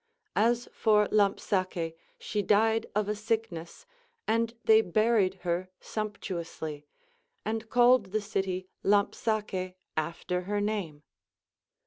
As 0.35 0.67
for 0.73 1.07
Lampsace, 1.11 1.93
she 2.17 2.41
died 2.41 2.87
of 2.95 3.07
a 3.07 3.13
sickness, 3.13 3.85
and 4.27 4.55
they 4.65 4.81
bui'ied 4.81 5.41
her 5.41 5.69
sumptuously, 5.79 6.87
and 7.45 7.69
called 7.69 8.05
the 8.07 8.19
city 8.21 8.67
Lampsace 8.83 9.75
after 9.95 10.41
her 10.45 10.59
name. 10.59 11.03